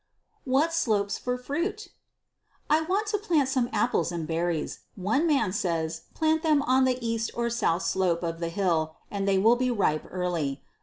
[0.45, 1.89] What Slopes for Fruit?
[2.71, 4.79] I want to plant some apples and berries.
[4.95, 9.27] One man says plant them on the east or south slope of the hill and
[9.27, 10.63] they will be ripe early.